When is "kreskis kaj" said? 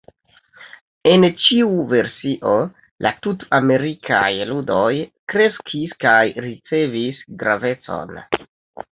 5.33-6.17